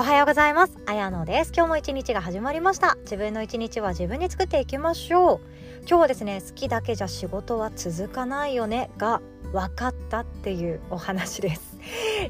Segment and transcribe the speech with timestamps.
[0.00, 0.78] おはようございます。
[0.86, 1.52] あやのです。
[1.54, 2.96] 今日も一日が始まりました。
[3.02, 5.40] 自分の一日は自分に作っていきましょう。
[5.80, 9.20] 今日はですね好きだけじゃ仕事は続かないよねが
[9.52, 11.69] 分かったっていうお話です。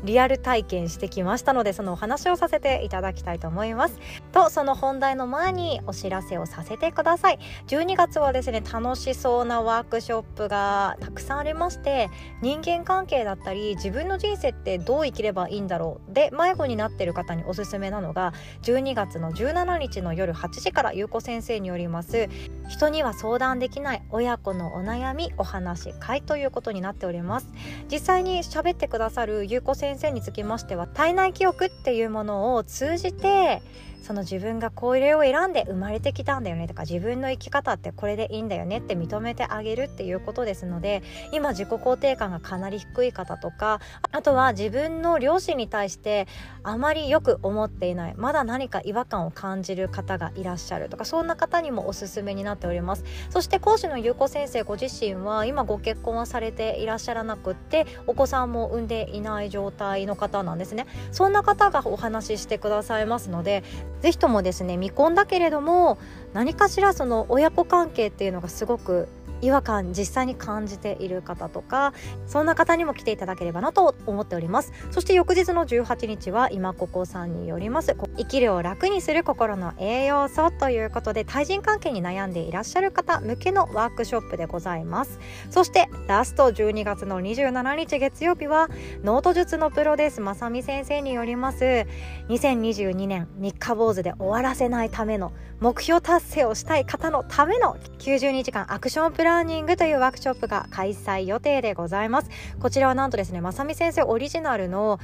[0.04, 3.98] リアル体験してきましたのでそのお話をさせていただきたいと思います。
[4.32, 7.38] とその本題の前にお知らせをさせてください。
[7.66, 12.10] 12月はですね楽しそうなワークショップがたくさんありまして
[12.42, 18.32] 人間関係だったり自分の人生ってどう生きればいいんだろうで迷子になってる方におすすめなのが
[18.62, 22.28] 12月の17日の夜8時からゆうこ先生によります
[22.68, 27.48] 人には相談できない親子のお悩みお話会ということになっております。
[27.90, 33.62] 実際に喋ってくださるゆうこ先生につきましては体内記憶っていうものを通じて
[34.10, 46.26] その自分がこれを選んで生まれてきたんだよねとか自分の生き方ってこれでいいんだよねって認めてあげるっていうことですので今自己肯定感がかなり低い方とかあとは自分の両親に対して
[46.64, 53.04] あまりよく思っていないまだ何か違和感を感じる方がいらっしゃるとかそんな方にもおすすめになっております。
[53.30, 60.88] そして講師の優子先生ご自身は今ご結婚はされていらっしゃらなくってお子さんも産んでいない状態の方なんですね。
[61.12, 63.62] そんな方がお話ししてくださいますので
[64.02, 65.98] 是非ともですね未婚だけれども
[66.32, 69.08] 何かしらその親子関係っていうのがすごく
[69.42, 71.92] 違和感実際に感じている方とか
[72.26, 74.72] そんな方にも来ていただければなと思っております。
[74.90, 77.96] そして翌日の18日は今ここさんによります。
[78.16, 85.18] 生きるを楽にする心の栄養素ということで対人関係に悩んでいらっしゃる方向けのワークショップでございます。
[85.50, 88.68] そしてラスト12月の27日月曜日は
[89.02, 91.86] ノート術のプロですまさみ先生によります。
[92.28, 102.30] 2022年三日坊主で終わらせないための目標達成をしたい方のための90日間アクションプランラーニングというワークショップが開催予定でございます。
[102.58, 104.98] こちらはなんとですねまさみ先生オリジナルの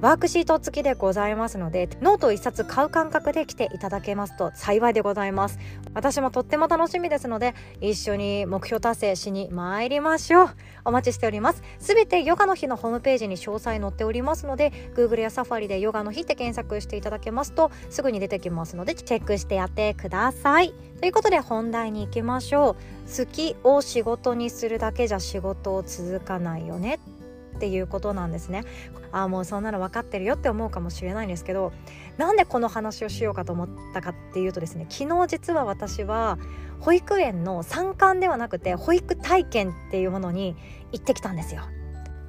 [0.00, 5.58] ワークシート付きでございますのでノート1冊買う感覚で来ていただけますと幸いでございます。
[5.92, 10.48] 私もとっても楽しみですので一緒に目標達成しに参りましょう。
[10.86, 11.62] お待ちしております。
[11.78, 20.72] すべてヨガの日のホームページに詳細載っておりますので Google や Safari でヨガの日って検索していただけますとすぐに出てきますのでチェックしてやってください。
[21.00, 22.74] ということで本題に行きましょう。
[23.06, 26.98] 好きを仕事にするだけじゃ仕事を続かないよね
[27.56, 28.64] っていうことなんですね。
[29.12, 31.72] ああもうそんなの分かってるよって思うかもしれないんですけど
[32.18, 36.38] なんでこの話をしようかと思ったかっていうとですね昨日実は私は
[36.80, 40.56] 保育園の参観ではなくて保育体験っていうものに
[40.92, 41.62] 行ってきたんですよ。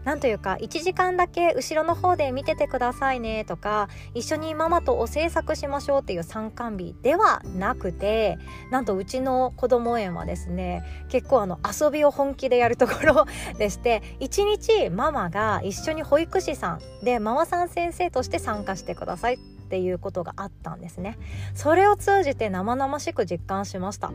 [0.08, 8.38] なんというか1時間だけ後ろの方で見ててくださいねとか一緒にママとお制作しましょうっていう参観日ではなくて
[8.72, 13.26] なんとうちの子ども園はですね結構あの遊びを本気でやるところ
[13.60, 21.18] でして1日ママが一緒に保育士さんでママさん先生として参加してくださいっていうことがあったんですね。
[21.54, 24.12] それを通じて生々しく実感しました。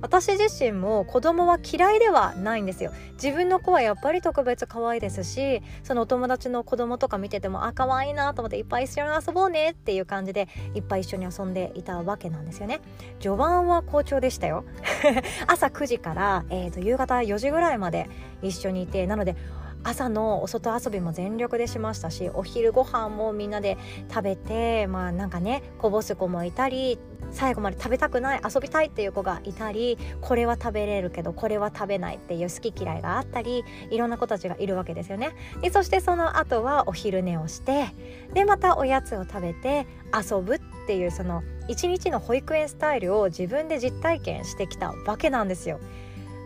[0.00, 2.92] 私自身も子供は嫌いではないんですよ。
[3.14, 12.80] 自分の子はやっぱり特別可愛いですしそのお友達の子供とか見ててもあ可愛いなと思っていっぱい一緒に遊ぼうねっていう感じでいっぱい一緒に遊んでいたわけなんですよね。
[13.20, 14.64] 序盤は好調でしたよ。
[15.46, 18.08] 朝9時から、えーと、夕方4時ぐらいまで
[18.42, 19.36] 一緒にいてなので
[19.84, 23.78] 朝のお外遊びも全力でしましたしお昼ご飯もみんなで
[24.08, 26.98] 食べてまあなんかねこぼす子もいたり
[27.30, 35.34] 最後まで食べたくない遊びたいっていう子がいたりこれは食べれるけどこれは食べないっていう好き嫌いがあったりいろんな子たちがいるわけですよね。
[35.60, 37.86] でそしてその後はお昼寝をして
[38.32, 45.80] でまたおやつを食べて遊ぶっていうその一日の保育園スタイルを自分で実体験してきたわけなんですよ。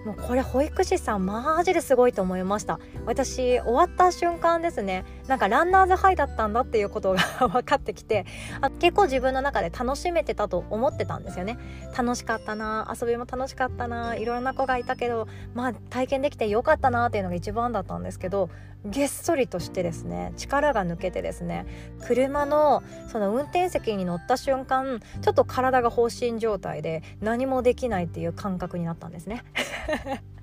[0.04, 2.78] もうこれ保育士さんマジですごいと思いました。
[3.04, 8.24] 私終わった瞬間ですねなんかランナーズハイだったんだっていうことが 分かってきて
[8.60, 11.58] あ結構自分の中で楽しめてたと思ってたんですよね。
[11.96, 18.48] 楽しかったな遊びも楽しかったないろんな子がいたけどまあ体験できてよかったなっていうのが一番だったんですけど
[18.84, 21.66] げっそりとしてですね力が抜けてですね
[22.06, 29.44] 車のその運転席に乗った瞬間ちょっと体が放心状態で何もできないっていう感覚になったんですね。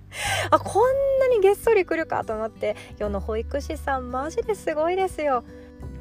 [0.52, 2.76] あこんなにげっそりくるかと思って。
[2.98, 5.44] 世の保育士さんマジですごいですよ。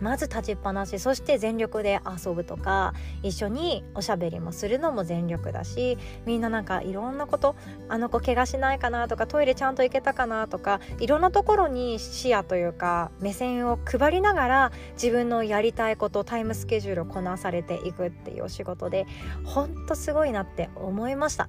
[0.01, 0.99] まず立ちっぱなし。
[0.99, 7.55] そして全力で遊ぶとか一緒におしゃべりもするのも全力だしみんななんかいろんなこと
[7.89, 19.07] あの子怪我しないかなとかトイレちゃんと行けたかなとかいろんなところに視野というか目線を配りながら自分のやりたいことタイムスケジュールをこなされていくっていうお仕事で
[19.45, 21.49] ほんとすごいなって思いました。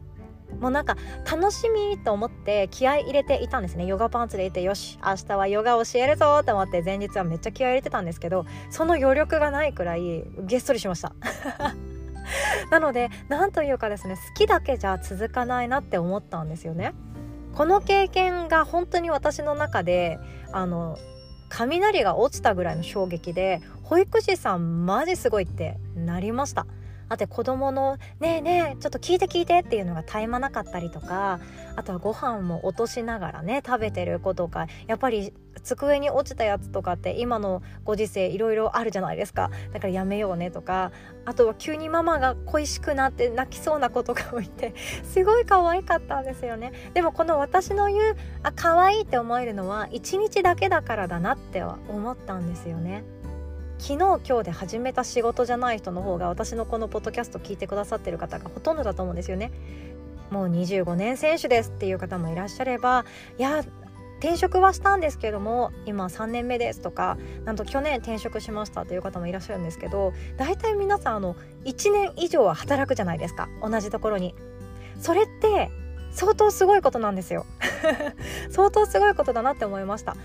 [0.59, 0.97] もうなんか
[1.29, 3.85] 楽しみと思って気合い入れていたんですね。
[3.85, 11.13] ヨガパンツでいてよし明日はヨガ教えるぞと思って前日はめっちゃ気合い入れてたんですけどその余力がないくらいげっそりしました。
[12.71, 16.93] なのでなんというかですね好きだけじゃ続かないなって思ったんですよね。
[17.53, 20.19] この経験が本当に私の中で
[20.51, 20.97] あの
[21.49, 26.65] 雷が落ちたぐらいの衝撃で保育士さんマジすごいってなりました。
[27.09, 31.39] あと子供の「ねえねえちょっと聞いて聞いて」っていうのが絶え間なかったりとか
[31.75, 39.49] あとはご飯も落としながらね食べてる子とかやっぱり机に落ちたやつとかって今のご時世いろいろあるじゃないですか。
[39.73, 40.91] だからやめようねとか
[41.25, 44.73] あとは急にママが恋しくなって泣きそうな子とかもいて
[45.03, 46.73] すごい可愛かったんですよね。
[46.93, 53.03] でもこの私の言うあ可愛いって思えるのは一日だけだからだなっては思ったんですよね。
[53.87, 59.51] 昨日今日で始めた仕事じゃない人の方が私のこのポッドキャスト聞いてくださってる方がほとんどだと思うんですよね。
[60.31, 63.05] もう25年選手ですっていう方もいらっしゃれば
[63.37, 63.63] いや
[64.21, 71.35] 転職はしたんですけども今3年目ですとかなんと去年転職しましたという方もいらっしゃるんですけど大体皆さんあの
[71.65, 73.49] 1年以上は働くじゃないですか。
[73.61, 74.33] 同じところに。
[74.99, 75.69] それって
[76.09, 77.45] 相当すごいことなんですよ。
[78.49, 80.15] 相当すごいことだなって思いました。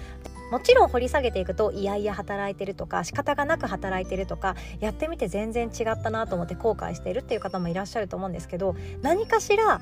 [0.50, 9.80] もちろん掘り下げていくといやいや働いてるとか仕方がなく働いてるとかやってみて全然違ったなと思って後悔しているっていう方もいらっしゃると思うんですけど何かしら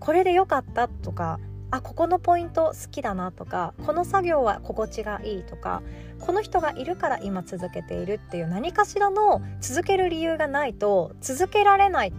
[0.00, 1.38] これで良かったとか
[1.70, 5.82] あここのポイント好きだなとかこの作業は心地がいいとか
[6.18, 12.12] この人がいるから今続けているっていう何かしらの続ける理由がないと続けられないっ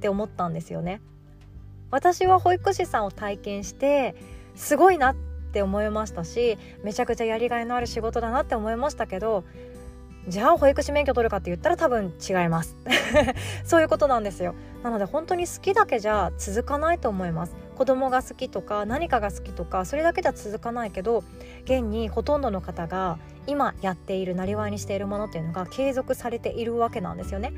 [0.00, 1.00] て思ったんですよね。
[1.90, 4.16] 私は保育士さんを体験して
[4.56, 5.16] すごいなっ
[5.56, 9.42] って思いましたしめちゃくちゃやりがいのある仕事だなって思いましたけど
[10.28, 12.76] じゃあ保育士免許取るかって言ったら多分違います。
[13.64, 14.56] そういうことなんですよ。
[14.82, 17.54] なので本当に好きだけじゃ続かないと思います。
[17.76, 21.22] 子供が好きとか何かが好きとかそれだけじゃ続かないけど
[21.62, 27.52] 現にほとんどの方が今やっているなりわいにしているものっていうのが継続されているわけなんですよね。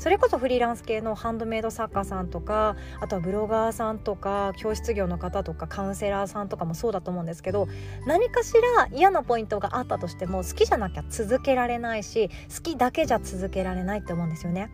[0.00, 7.68] それこそフリーランス系のハンドメイド作家さんとかあとはブロガーさんとか教室業の方とかカウンセラーさんとかもそうだと思うんですけど
[8.06, 14.70] 何かしら嫌なポイントがあったとしても好きじゃなきゃ続けられないし好きだけじゃ続けられないって思うんですよね。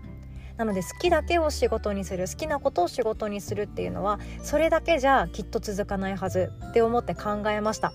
[0.57, 7.93] なので好きだけを仕事にする好きなことを仕事にするっていうのはそれだけじゃきっと続かないはずって思って考えました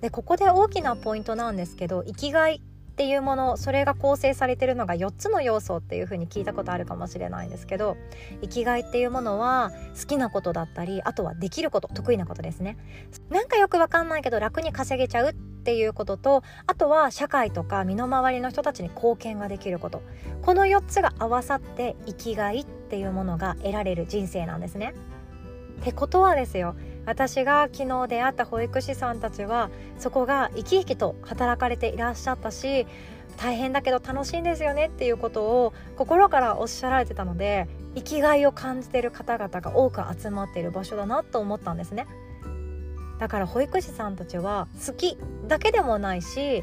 [0.00, 2.62] でここで大きなポイントなんですけど生きがい
[2.98, 7.96] っていうものそれが構成されてるのが4つの要素っていう風に聞いたことあるかもしれないんですけど
[8.42, 12.76] 生きがいっていうものは好きなことだったりあとはできること得意なことですね
[13.30, 20.02] なんかよくわかんないけど楽に稼げちゃうっていうこととあとは社会とか身の回りの人たちに貢献ができること
[20.42, 24.92] この4つが合わさって生きがいっていうものが得られる人生なんですね。
[25.80, 26.74] ってことはですよ
[27.08, 32.86] 私が昨日出会った保育士さんたちはそこが生き生きと働かれていらっしゃったし
[33.38, 42.06] 大変だけど楽しいんですよねっていうことを心からおっしゃられてたので生きがいを感じてる方々が多く集まっている場所だなと思ったんですね。
[43.18, 45.16] だから保育士さんたちは好き
[45.48, 46.62] だけでもないし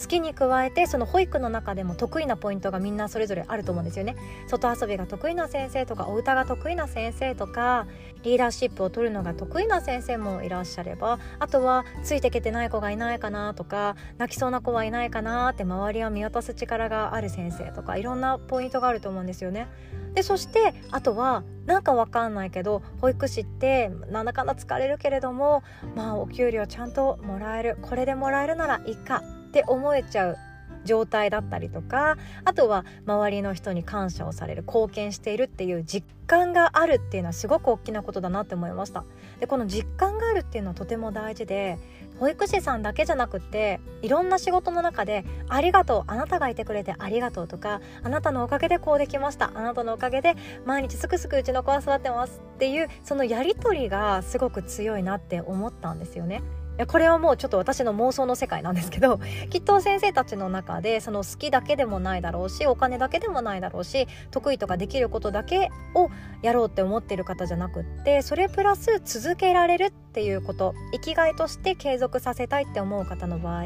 [0.00, 4.16] 好きに加えてその保育の中でも得意なポイントがみんなそれぞれあると思うんですよね。
[4.46, 7.86] 外遊びが得意な先生とかお歌が得意な先生とか
[8.22, 19.68] リーダーシップを取るのが得意な先生もいらっしゃればあとはついてけてない子がいないかなとか泣きそうな子はいないかなって周りを見渡す力がある先生とかいろんなポイントがあると思うんですよね。
[20.14, 25.62] でそしてあとはなんかわかんないけど保育士ってなんだかんだ疲れるけれども
[25.94, 27.76] まあお給料ちゃんともらえる。
[27.82, 30.36] これでもらえるならいいかって思えちゃう
[30.84, 39.04] 状態だったりとかあとは周りの人に感謝をされる貢献しているっていう実感があるっていうのはすごく大きなことだなって思いました
[39.40, 41.78] でこの実感があるっていうのはとても大事で
[42.18, 50.34] 保育士さんだけじゃなくっていろんな仕事の中で「ありがとうあなたがいてくれてありがとう」とか「あなたのおかげでこうできましたあなたのおかげで
[50.64, 56.42] 毎日すくすくうちの子は育ってます」っていうそのやり取りがすごく強いなって思ったんですよね。
[56.78, 59.18] やこれはもうちょっと私の妄想の世界なんですけど
[59.50, 66.10] きっと先生たちの中でその好きだけでもないだろうしお金だけでもないだろうし得意とかできることだけを
[66.42, 73.64] やろうって思ってる方じゃなくってそれプラス続けられるっていうこと生きがいとして継続させたいって思う方の場合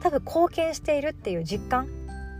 [0.00, 1.88] 多分貢献しているっていう実感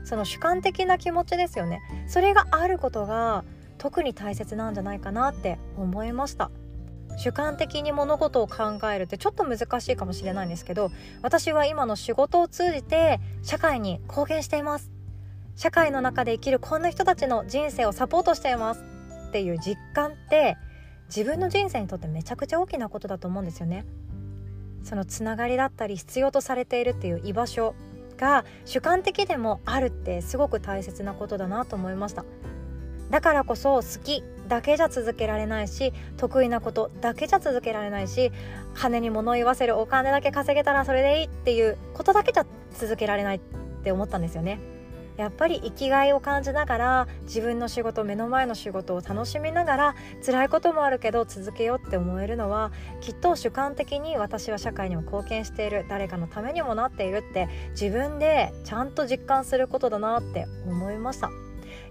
[0.04, 3.44] その主観的な気持ちですよねそれがあることが
[3.78, 6.52] 特に大切なんじゃないかなって思いました。
[7.16, 10.90] 主観的に物事を考えるってちょっと難しいかもしれないんですけど
[11.22, 14.90] 私は今の仕事を通じて社会に貢献しています
[15.56, 18.84] 社会の中で生きるこんな人たちの人生をサポートしています
[19.28, 20.56] っていう実感って
[21.06, 23.84] 自分の人生にとってめちゃくちゃ大きなことだと思うんですよね。
[24.82, 27.74] そのつながりだったり必要とされているっていう居場所
[28.16, 32.24] が主観的でもあるってすごく大切なことだなと思いました
[33.10, 38.32] だからこそ好きだけじゃ続けられないし得意なことだけじゃ続けられないし
[38.74, 42.46] 金に物言わせるお金だけ稼げたらそれでいいっていうことだけじゃ
[42.78, 43.40] 続けられないっ
[43.84, 44.60] て思ったんですよね
[45.16, 49.94] やっぱり生きがいを感じながら自分の仕事目の前の仕事を楽しみながら
[50.24, 61.30] 辛いこともあるけど続けようって思えるのはきっと主観的に私は社会にも貢献している誰かのためにもなっているって自分でちゃんと実感することだなって思いました。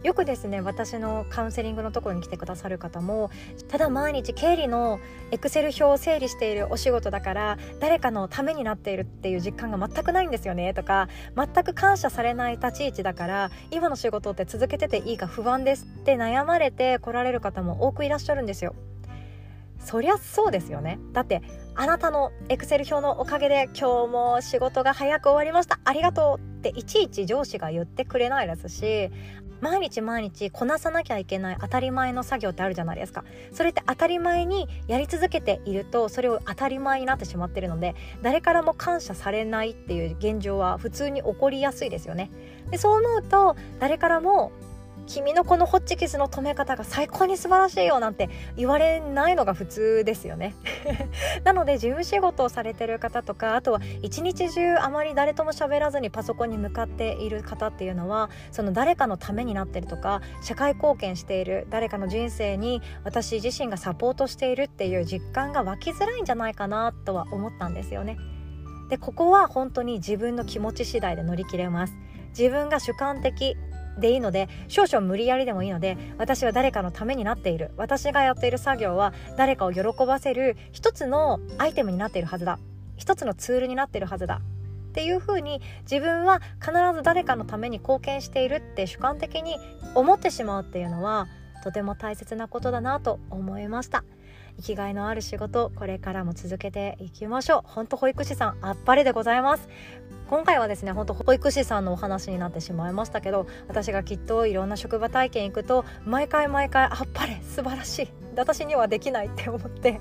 [0.04, 3.30] よくですね私のカウンセリングのところに来てくださる方も
[3.68, 18.76] ただ毎日経理のエクセル表を整理しているお仕事だから誰かのためになっているっていう実感が全くないんですよねとか全く感謝されない立ち位置だから今の仕事って続けてていいか不安ですって悩まれて来られる方も多くいらっしゃるんですよ。
[19.84, 21.42] そりゃそうですよねだって
[21.74, 29.12] あなたのエクセル表のおかげで今日も仕事が早く終わりましたありがとうっていちいち上司が言ってくれないですし
[29.62, 33.24] 毎日毎日こなさなきゃいけない当たり前の作業ってあるじゃないですか。
[33.54, 42.32] それって当たり前にやり続けているとそれを当たり前になってしまってるので誰からも感謝されないっていう現状は普通に起こりやすいですよね。
[42.70, 44.52] でそう思うと誰からも
[45.12, 50.56] 君のこのホッチキスの止め方が最高に素晴らしいよなんて言われないのが普通ですよね
[51.44, 68.18] なので事務仕事をされてる方とかあとは一日中あまり誰とも喋らずにパソコンに向かっている方っていうのはその誰かのためになってるとか社会貢献している誰かの人生に私自身がサポートしているっていう実感が湧きづらいんじゃないかなとは思ったんですよね。
[68.90, 71.94] でここは本当に自分の気持ち次第で乗り切れます。
[72.38, 73.58] 自分が主観的
[74.02, 77.72] でいいので少々無理やりでもいいので私は誰かのためになっている。
[77.78, 82.60] 私がやっている作業は誰かを喜ばせる一つのアイテムになっているはずだ。
[82.98, 84.42] 一つのツールになっているはずだ。
[84.90, 89.58] っていうふうに自分は必ず誰かのために貢献しているって主観的に
[89.96, 91.28] 思ってしまうっていうのは
[91.64, 94.04] とても大切なことだなと思いました。
[94.58, 97.62] 生きがいのある仕事これからも続けていきましょう。
[97.64, 99.70] 本当保育士さんあっぱれでございます。
[100.32, 108.08] 今回はですねほんと保育士さんのお話になってしまいましたけど私がきっといろんな職場体験行くと毎回毎回あっぱれ素晴らしい
[108.38, 110.00] 私にはできないって思って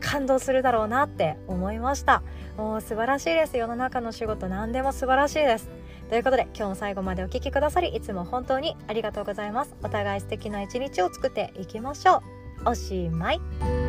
[0.00, 2.24] 感動するだろうなって思いました。
[2.56, 3.56] もう素晴らしいです。
[3.56, 5.70] 世の中の仕事何でも素晴らしいです。
[6.10, 9.76] ということで今日も最後までお聴きくださりいつも本当にありがとうございます。
[9.84, 12.22] お互い素敵な一日を作っていきましょ
[12.64, 12.70] う。
[12.70, 13.87] おしまい。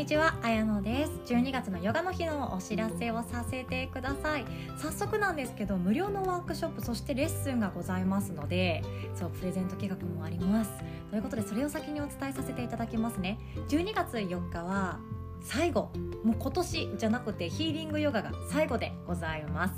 [0.00, 1.34] にちは、あやのです。
[1.34, 4.46] 12月のヨガの日のお知らせをさせてください。
[4.78, 8.82] 早速なんですけど、無料のワークショップ、そしてレッスンがございますので、
[9.14, 10.70] そう、プレゼント企画もあります。
[11.10, 13.38] ということで、それを先にお伝えさせていただきますね。
[13.68, 15.00] 12月4日は、
[15.42, 15.90] 最後
[16.24, 19.74] もう今年じゃなくてヒーリングヨガが最後でございます。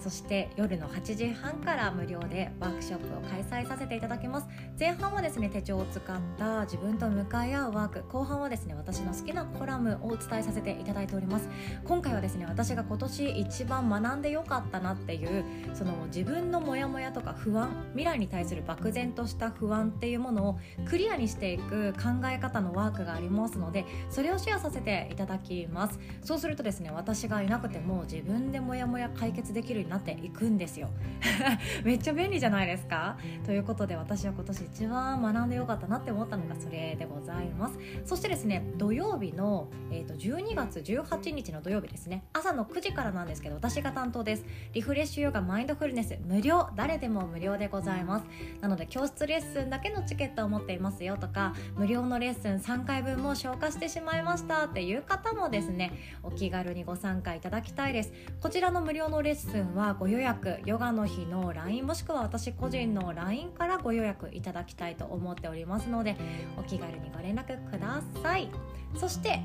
[0.00, 4.46] そして夜の8時半から無料でワークショップを開催させていただきます。
[4.78, 8.04] 前半はですね手帳を使った自分と向かい合うワーク。
[8.08, 11.48] 後半はですね私の好きなコラムをお伝えさせていただいております。
[11.84, 25.98] 今回はですね私が今年一番学んでよかったなっていうその自分のモヤモヤとか不安未来に対する漠然とした不安っていうものをクリアにしていく考え方のワークがありますのでそれをシェアさせてていただきます。
[26.22, 30.88] そうするとですね私がいなくても自分でモヤモヤ解決できるようになっていくんですよ。
[31.84, 33.18] めっちゃ便利じゃないですか。
[33.44, 37.78] ということで私は今年一番学んでよかったなって思ったのがそれでございます。
[38.04, 42.24] そしてですね土曜日の、えーと、12月18日の土曜日ですね。
[42.32, 44.44] 朝の9時からなんですけど私が担当です。
[44.72, 46.70] リフレッシュヨガマインドフルネス無料。
[46.76, 48.26] 誰でも無料でございます。
[48.62, 55.90] なので教室レッスンだけのチケットを持っていますよとか無料のレッスン3回分も消化してしまいましたってっていう方もですね
[56.22, 58.12] お気軽にご参加いただきたいです。
[58.40, 66.14] こちらの無料のレッスンはご予約ヨガの日の LINE もしくは私個人の LINE からご予約いただきたいと思っておりますので
[66.56, 68.50] お気軽にご連絡ください。
[68.94, 69.40] そして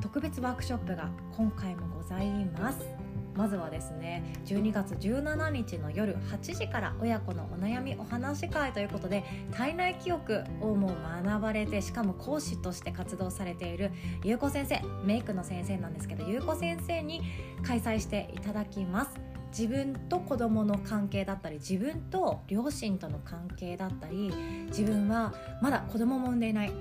[0.00, 2.97] 特別ワークショップが今回もございます。
[3.36, 13.90] まずはですね12月17日の夜8時から親子のお悩みお話し会ということで体内記憶をもう学ばれてしかも講師として活動されている
[14.24, 17.22] ゆうこ先生メイクの先生なんですけどゆうこ先生に
[17.64, 19.10] 開催していただきます。
[19.50, 24.30] 自分と子供の関係だったり自分と両親との関係だったり
[24.66, 25.32] 自分は
[25.62, 26.72] まだ子供も産んでいない。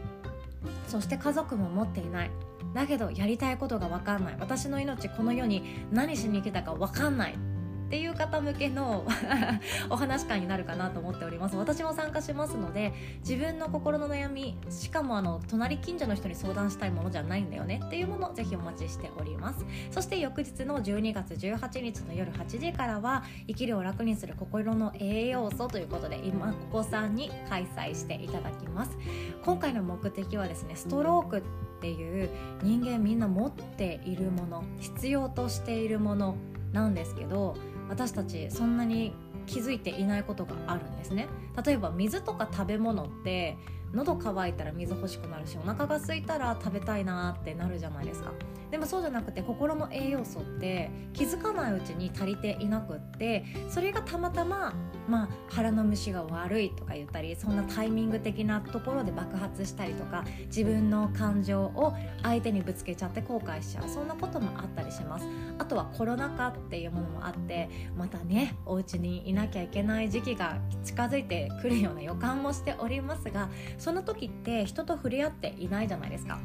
[0.87, 2.31] そして家族も持っていない。
[2.77, 4.37] だけどやりたいことが分かんない。
[4.39, 9.07] 私の命この世に何しに来たか分かんないっていう方向けの
[9.89, 11.55] お話会になるかなと思っております。
[11.55, 17.81] 私も参加しますので自分の心の悩みしかもあの隣近所の人に相談したいものじゃないんだよね。
[17.83, 19.65] っていうものぜひお待ちしております。
[19.89, 28.97] そして翌日の12月18日の夜8時からは生きるを楽にする心の栄養素ということで今ここさんに開催していただきます。
[29.43, 31.43] 今回の目的はですねストローク
[31.77, 32.29] っていう
[32.63, 36.35] 人間みんな持っているもの必要としているもの
[36.73, 37.55] なんですけど
[37.87, 39.13] 私たちそんなに
[39.45, 41.27] 気づいていないことがあるんですね。
[41.63, 43.57] 例えば水とか食べ物って
[43.93, 48.33] 喉乾いたら水欲しくなるしお腹が空いたら食べたいなってなるじゃないですか。
[48.71, 54.73] でもそうじゃなくて心の栄養素って気づかないうちに足りていなくってそれがたまたま、
[55.07, 61.93] まあ、腹の虫が悪いとか言ったりそんなタイミング的なところで爆発したりとか自分の感情を
[62.23, 65.25] 相手にぶつけちゃって後悔しちゃうそんなこともあったりします。
[65.59, 76.39] あとはコロナ禍っていうものもあってまたねお家にいなきゃいけない時期が近づいてくるような予感もしておりますがその時って人と触れ合っていないじゃないですか。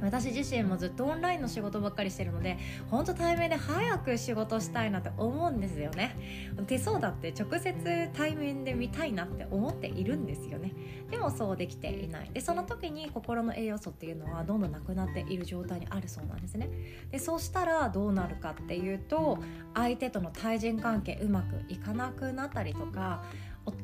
[0.00, 2.58] 私自身もずっとオンラインの仕事ばっかりしてるので
[2.90, 6.16] 本当対面で早く仕事したいなって思うんですよね。
[6.66, 10.72] 手相だって直接対面で見たいなって思っているんですよね。
[11.10, 12.30] でもそうできていない。
[12.32, 16.68] でその時に心の栄養素っていうのはどんどんなくなっている状態にあるそうなんですね。
[17.10, 19.38] でそうしたらどうなるかっていうと
[19.74, 23.24] 相手との対人関係うまくいかなくなったりとか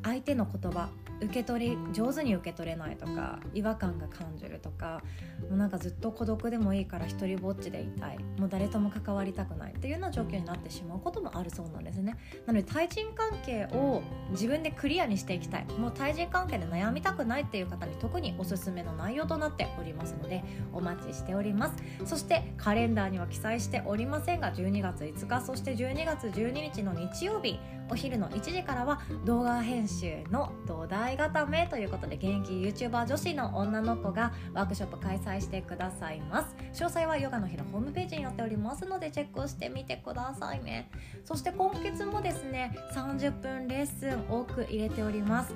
[0.03, 0.89] 相手の言葉
[1.21, 5.01] 受け取り上手に受け取れないとか違和感が感じるとか
[5.49, 8.17] もうなんかずっと孤独でもいいから一人ぼっちでいたい。
[8.39, 9.73] もう誰とも関わりたくない。
[9.73, 12.17] っていうような状況になってしまうこともあるそうなんですね。
[12.45, 15.65] なので対人関係を自分でクリアにしていきたい。
[15.77, 20.43] もう対人関係で悩みたくないっていう方に特におすすめの内容となっておりますので
[20.73, 21.75] お待ちしております。
[22.05, 36.55] そしてカレンダーには記載しておりませんが12月5日そして12月12日の日曜日お昼の1時からは動画編集の土台固めということで現役 YouTuber 女子の女の子がワークショップ開催してくださいます。
[36.73, 40.89] 詳細はヨガの日のホームページに載っておりますのでチェックをしてみてくださいね。
[41.23, 45.53] そして今月もですね30分レッスン多く入れております。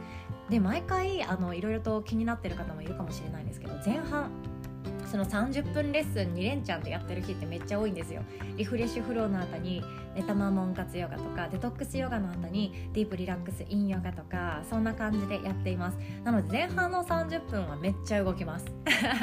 [0.49, 4.31] で毎回あのいろいろと気になってる方もいるかもしれないんですけど前半
[5.09, 8.21] その30分レッスン2連チャンでやってる日ってめっちゃ多いんですよ。
[8.57, 9.83] リフレッシュフローの後に
[10.15, 15.97] ネタマモン活ヨガとかデトックスヨガの後にディープリラックスインヨガとかそんな感じでやっています。
[16.23, 18.65] なので前半の30分はめっちゃ動きます。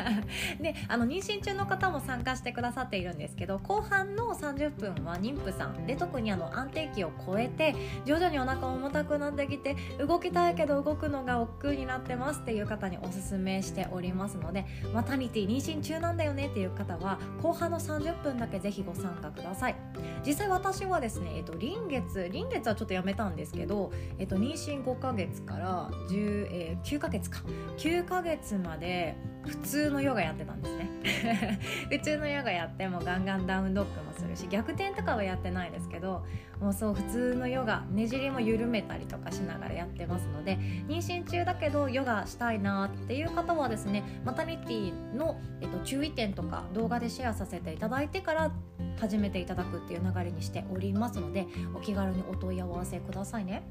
[0.61, 5.87] であの妊娠中の方も参加してくださっているんですけど後半の30分は妊婦さん。
[5.87, 19.77] で特にあの安定期を超えて徐々にお腹重たくなってきて動きたいけど動くのが億劫になってますっていう方におすすめしておりますのでマタニティ妊娠中なんだよねっていう方は後半の30分だけぜひご参加ください。
[20.25, 27.43] 実際私はですね、えっと、臨月臨月はちょっとやめたんですけど、えっと、妊娠5ヶ月から10、えー、9ヶ月か。
[27.79, 31.61] 9ヶ月まで普通のヨガやってたんですね。
[31.91, 36.25] 普通のヨガやってもガンガンダウンドッグもするし逆転とかはやってないですけど
[36.61, 40.57] もうそう普通のヨガねじりも緩めたりとかしながらやってますので
[40.89, 48.53] 妊娠中だけどヨガしたいなっていう方はですねマタニティの、えっと、注意点とか動画でシェアさせていただいてから
[48.99, 53.63] 始めていただくっていう流れにしておりますのでお気軽にお問い合わせくださいね。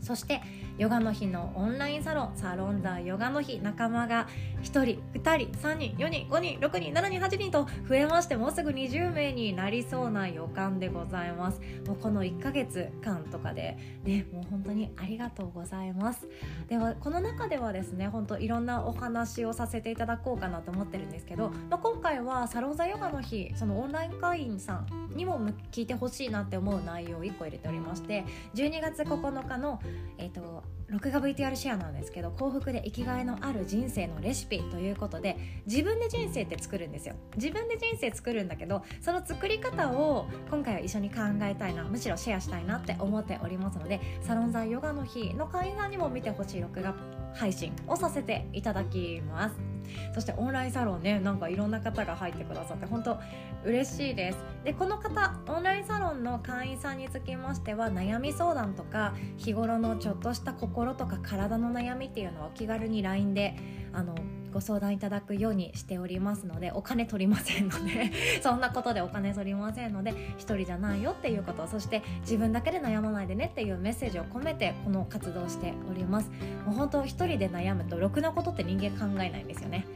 [0.00, 0.40] そして
[0.78, 4.28] ヨガの日のオンラインサロンサロンザヨガの日仲間が
[4.62, 16.28] 1人2人3人4人5人6人7人8人と増えましてもうすぐ20名になりそうな予感でございますもうこの1ヶ月間とかでねもう本当にありがとうございます。
[16.68, 25.40] ではこの中ではですね本当いろんなお話をさせていただこうかなと思ってるんですけど、まあ、今回はサロンザヨガの日そのオンライン会員さんにも
[25.72, 29.80] 聞いてほしいなって思う内容を1個入れておりまして12月9日の
[30.18, 37.14] えっ、と録画 VTR シェアなんですけど幸福で生きがいのある人生のレシピということで自分で人生って作るんですよ。
[37.36, 46.94] 自分で人生作るんだけどその作り方を今回は一緒に考えたいなむしろシェアしたいなって思っておりますのでサロン座ヨガの日の会員さんにも見てほしい録画
[47.34, 49.67] 配信をさせていただきます。
[50.14, 53.18] そしてオンラインサロンねなんかいろんな方が入ってくださって本当
[53.64, 54.38] 嬉しいです。
[54.64, 63.56] でこの方オンラインサロンの会員さんにつきましては悩み相談とか日頃のちょっとした心とか体の悩みっていうのはお気軽に LINE で
[63.92, 64.14] あの
[64.52, 68.10] ご相談いただくようにしておりますのでお金取りませんので
[68.42, 76.30] そんなことでお金取りませんので一人じゃないよっていうことそして自分だけで悩まないでねっていうメッセージを込めてこの活動しております。
[76.66, 79.86] もう本当一人で悩むとろくなことって人間考えないんですよね。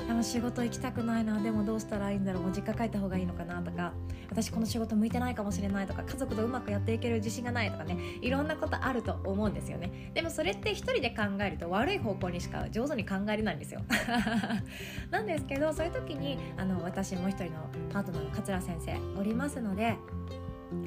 [0.00, 3.92] だかの仕事行きたくないなでもどうしたらいいんだろうもう実家帰った方がいいのかなとか
[4.30, 10.12] 私この仕事向いてないかもしれないとか家族とうまくやっていける自信がないとかねいろんなことあると思うんですよね。
[10.14, 13.82] でもそれって一人で考えると悪い方向にしか上手に考えれないんですよ。
[15.10, 19.96] なんですけどそういう時にあの私もう一人のパートナーの桂先生おりますので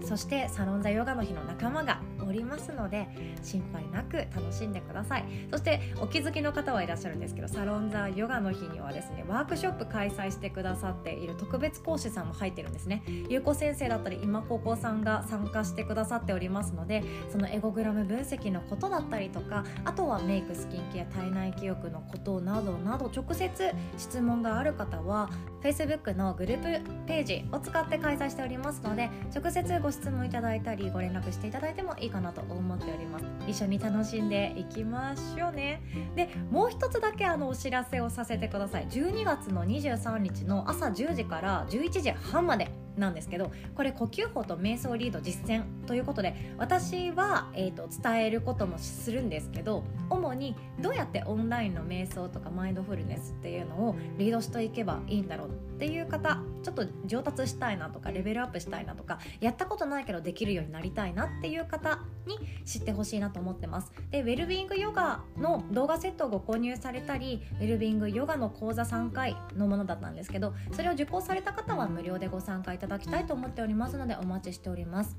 [0.03, 3.07] そしてサロン座ヨガの日の仲間がおりますので
[3.41, 5.25] 心配なく楽しんでください。
[5.51, 13.03] そしてお気づきの方はいらっしゃるんですけどサロン座ヨガの日にはですねワークショップ開催してくださっている特別講師さんも入ってるんですね。
[13.29, 25.29] ゆうこ先生だったり今高校さんが参加してくださっておりますのでそのエゴグラム分析のことだったりとかあとはメイクスキンケア体内記憶のことなどなど直接質問がある方は
[25.61, 33.25] Facebook のグループページを使って開催しておりますので直接ご質問いただいたりご連絡していただいてもいいかなと思っております。
[33.47, 35.81] 一緒に楽しんでいきましょうね。
[36.15, 38.87] でもう一つだけあのお知らせをさせてください。
[38.87, 55.51] 12月の23日の朝10時から11時半までなんですけどこれ呼吸法と瞑想リード実践ということで私は、えーと、伝えることもするんですけど主にどうやってオンラインの瞑想とかマインドフルネスっていうのをリードしていけばいいんだろうっ
[55.85, 63.91] ていう方ちょっと上達したいなとかレベルアップしたいなとかやったことないけどできるようになりたいなっていう方に知ってほしいなと思ってます。
[64.11, 75.15] でウェルビングヨガの動画セットをご購入されたりウェルビングヨガの講座3回のものだったんですけどそれを受講された方は無料でご参加いただただきたいと思っておりますのでお待ちしております。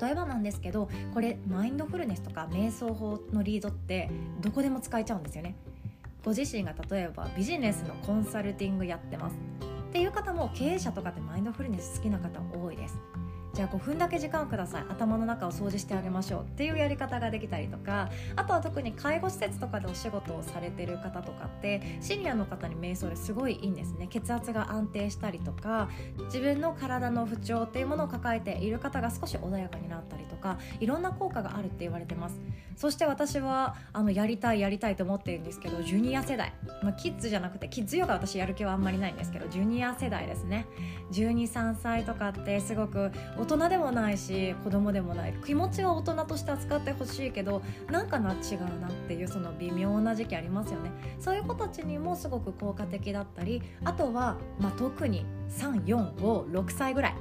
[0.00, 4.10] 例えばなんですけどこれマインドフルネスとか瞑想法のリードって
[4.40, 5.54] どこでも使えちゃうんですよね。
[6.24, 9.36] ご自身が例えばビジネスのコンサルティングやってます。
[9.88, 12.98] っていう方も経営者とかってマインドフルネス好きな方多いです。
[13.54, 14.84] じゃあ5分だけ時間をください。
[14.88, 24.08] 頭の中を掃除してあげましょうっていうやり方ができたりとかあとは特に介護施設とかでお仕事をされてる方とかってシニアの方に瞑想ですごいいいんですね。
[24.08, 25.88] 血圧が安定したりとか
[26.24, 32.40] 自分の体の不調っていうものを抱えている方が少し穏やかになったりとかいろんな効果があるって言われてます。
[32.76, 40.66] そして私はあのやりたいやりたいと思ってるんですけどジュニア世代、まあ、キッズじゃなくてキッズヨガ私やる気はあんまりないんですけどジュニア世代ですね。
[41.12, 43.12] 123歳とかってすごく
[43.44, 45.34] 大人でもないし子供でもない。
[45.44, 50.90] 気持ちは大人として扱ってほしいけどなんかな違うなっていうその微妙な時期ありますよね。
[51.20, 57.14] そういう子たちにもすごく効果的だったりあとは、まあ、特に3456歳ぐらい。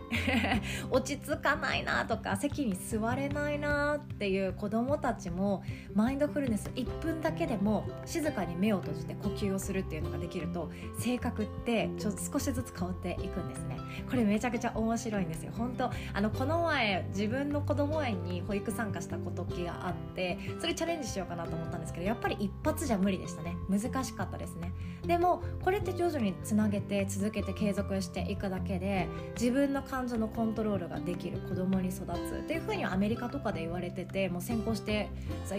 [0.90, 5.62] 落ち着かないなとか席に座れないなっていう子供たちも
[5.94, 13.78] マインドフルネス1分だけでも静かに目を閉じて呼吸をするっていうのができると性格ってちょっと少しずつ変わっていくんですね。
[14.10, 15.52] これめちゃくちゃ面白いんですよ。
[15.58, 23.56] 本当あのこの前自分の子供園に保育参加した時があってそれチャレンジしようかなと思ったんですけどやっぱり一発じゃ無理でしたね。
[23.70, 24.72] 難しかったですね。
[25.06, 29.08] でもこれって徐々につなげて続けて継続していくだけで
[29.40, 32.44] 自分の感情のコントロールができる子供に育つ。
[32.44, 35.10] っていうふうにアメリカとかで言われててもう先行して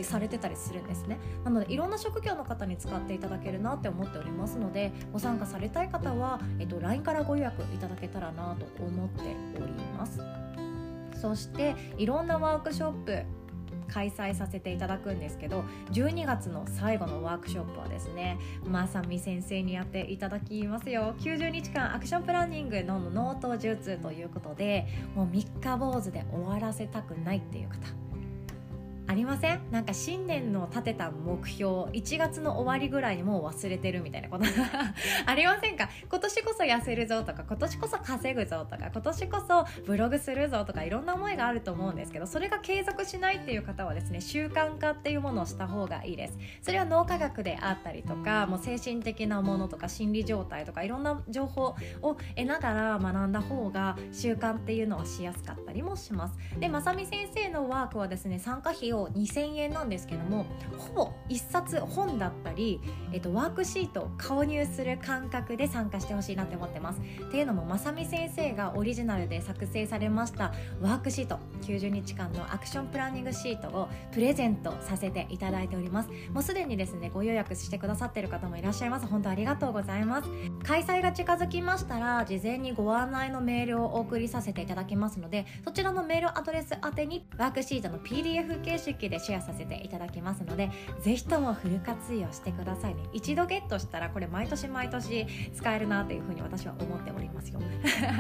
[0.03, 1.19] されてたりするんですね。
[1.45, 9.23] なのでいろんな職業の方に使っていただけるなって思っておりますのでご参加されたい方は、えっと、LINE からご予約いただけたらなと思って
[9.61, 10.44] おります。
[11.25, 13.23] そしていろんなワークショップ
[13.91, 21.15] 開催させていただくんですけど12月の最後のワークショップはですねまさみ先生にやっていただきますよ。
[21.21, 28.04] 90日間アクションプランニングのノート術ということでもう3日坊主で終わらせたくないっていう方。
[29.07, 29.61] ありません？
[29.71, 34.45] なんか新年の立てた目標1月の終わりぐらいにもう忘れてるみたいなこと。
[35.27, 35.89] ありませんか？
[36.11, 46.39] 今年こそ痩せるぞとか今年こそ稼ぐぞとか今年こそブログするぞとかいろんな思いがあると思うんですけどそれが継続しないっていう方はですね習慣化っていうものをした方がいいです。
[46.63, 56.39] それは脳科学であったりとかもう精神的なものとか心理状態とかいろんな情報を得ながら学んだ方が習慣っていうのはしやすかったりもします。
[56.59, 60.47] でまさみ先生のワークはですね参加費料2000円なんですけども
[60.79, 62.81] ほぼ1冊本だったり、
[63.13, 67.01] えっと、ワークシートを購入する感覚で参加してほしいなって思ってます。
[67.01, 76.09] っていうのもまさみ先生がオリジナルで作成されましたワークシート90日間のアクションプランニングシートをプレゼントさせていただいております。
[76.33, 79.07] もうすでにですねご予約してくださってる方もいらっしゃいます。
[79.07, 80.29] 本当ありがとうございます。
[80.65, 90.71] 開催が近づきましたら事前にご案内のメールをお送りさせていただきますのでそちらのメールアドレス宛てにワークシートの PDF 形式でシェアさせていただきますので
[91.03, 93.03] ぜひともフル活用してくださいね。
[93.13, 97.61] 一度ゲットしたらこれ毎年毎年使えるなというふうに私は思っておりますよ。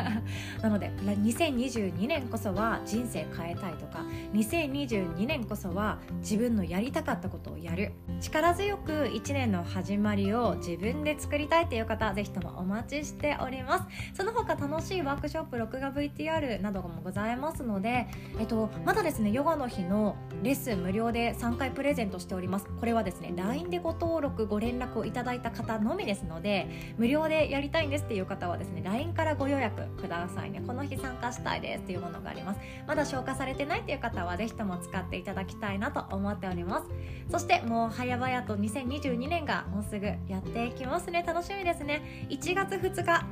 [0.61, 4.01] なので2022年こそは人生変えたいとか
[4.35, 7.93] 2022年こそは自分のやりたかったことをやる。
[8.21, 13.85] 力強く1年の始まりを自分で作りたいという方ぜひともお待ちしております。
[14.15, 18.07] その他楽しいワークショップ録画 VTR などもございますので、
[18.39, 22.67] えっと、まだですねヨガの日のレッスン無料で3回プレゼントしております。
[22.67, 30.63] これはですね LINE でご登録ご連絡をいただいた方のみですので無料でやりたいんですっていう方はですね LINE からご予約くださいね。
[30.67, 32.61] この日参加したいですっていうものがあります。
[32.87, 36.87] まだ消化されてないっていう方はぜひとも使っていただきたいなと思っております。
[37.31, 41.25] そしてもう早々と2022年がもうすぐやっていきますね。
[41.27, 42.24] 楽しみですね。
[42.29, 43.27] 1月2日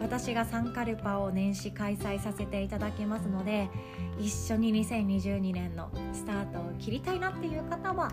[0.00, 3.68] 私がサンカルパを年始開催させていただきますので
[4.18, 8.12] 一緒に2022年のスタートを切りたいなっていう方は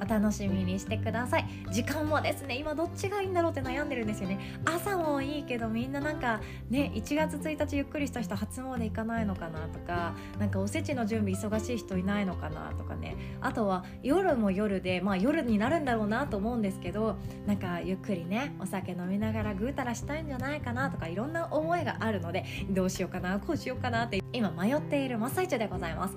[0.00, 1.46] お楽しみにしてください。
[1.70, 4.38] 時間もですね今どっちがいいんだろうって悩んでるんですよね。
[4.64, 13.16] 朝もいいけどみんななんかね1月1日ゆっくりした人初詣行かないのかなとかなんかおせちの準備忙しい人いないのかなとかね。
[13.40, 26.16] あとは夜も夜でまあ夜になるんだろうなと思うんですけどなんかゆっくりねお酒飲みながらぐうたらしたいんじゃないかなとかいろんな思いがあるのでどうしようかなこうしようかなって今迷っている真っ最中でございます。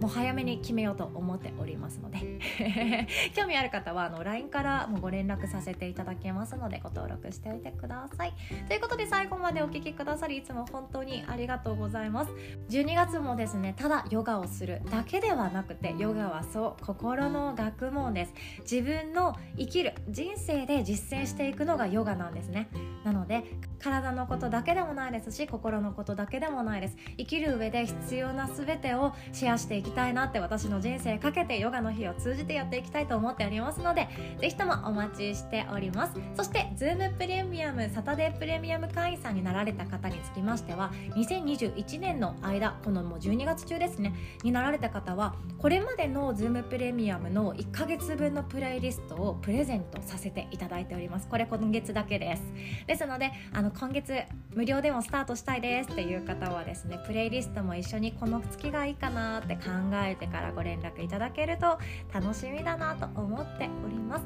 [0.00, 2.18] もう早めに決めようと思っておりますので。
[3.34, 8.32] 興味ある方はあの LINE からもご連絡させていただけますのでご登録しておいてください。
[8.68, 12.32] ということで最後までお聴きくださりいつも本当にありがとうございます。
[12.68, 18.34] 12月もですねただヨガをするだけではなくてヨガはそう心の学問です。
[18.60, 22.68] 自分の生きる人生で実践していくのがヨガなんですね。
[23.04, 23.44] なので
[23.78, 26.96] 体のことだけでもないですし心のことだけでもないです。
[27.16, 34.08] 生きる上で必要な全てをシェアしていきたいなって私の人生かけてヨガの日を通じてやっていきたいと思っておりますので
[34.40, 36.14] ぜひともお待ちしております。
[36.36, 51.28] そして Zoom プレミアムサタデープレミアム会員さんになられた方につきましては2021年の間このもう12月中ですねになられた方はこれまでの Zoom プレミアムの1ヶ月分のプレイリストをプレゼントさせていただいております。
[51.28, 52.42] これ今月だけです。
[52.86, 54.14] ですのであのの今月
[54.54, 59.62] 無料でもスタートしたいですっていう方はですねプレイリストも一緒にこの月がいいかなって考
[59.94, 61.78] えてからご連絡いただけると
[62.12, 64.24] 楽しみだなと思っております。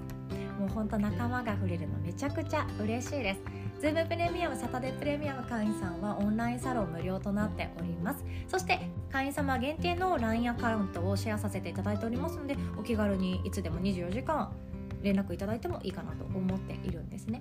[0.59, 3.41] もうほんと仲間が触れるのめちゃくちゃ嬉しいです。
[3.81, 8.25] ズームプレミアムサタデープレミアム会員さんはオンラインサロン無料となっております。
[8.49, 8.81] そして
[9.13, 14.51] 会員様限定の LINE アカウントをシェアさせていただいておりますのでお気軽にいつでも24時間
[15.03, 17.41] 連絡いただいてもいいかなと思っているんですね。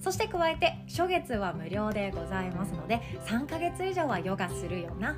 [0.00, 5.16] そして加えて初月は無料でございますので3ヶ月以上はヨガするよな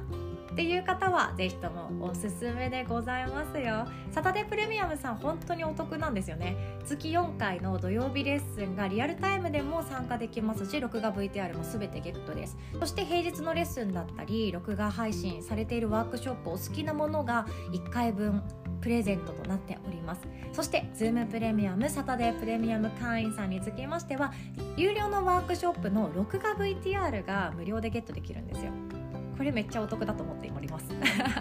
[0.52, 3.86] っていう方はぜひともおすすめでございますよ。
[4.10, 6.56] サタデープレミアムさん本当にお得なんですよね。
[6.84, 12.56] 月4回の土曜日レッスンがリアルタイムでも参加できますし録画 VTR も全てゲットです。
[12.80, 18.42] そして平日のレッスンだったり録画配信されているワークショップお好きなものが1回分
[18.80, 20.20] プレゼントとなっております。
[20.52, 24.32] そして Zoom プレミアムサタデープレミアム会員さんにつきましては
[24.76, 28.72] 有料のワークショップの録画 VTR が無料でゲットできるんですよ。
[29.38, 30.88] これめっちゃお得だと思っております。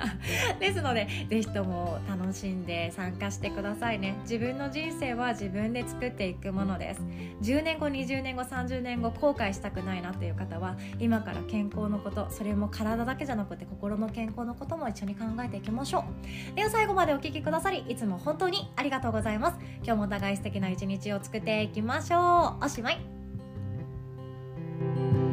[0.60, 4.16] ですのでぜひとも楽しんで参加してくださいね。
[4.22, 7.02] 自分の人生は自分で作っていくものです。
[7.42, 16.06] 10年後20年後30年後後悔したくないなっていう方は今から健康のことそれも体だけじゃなくて心の健康のことも一緒に考えていきましょ
[16.54, 16.56] う。
[16.56, 19.58] では最後までお聴きくださりいつも本当にありがとうございます。
[19.84, 22.66] 今日もお互い素敵な一日を作っていきましょう。
[22.66, 25.27] おしまい。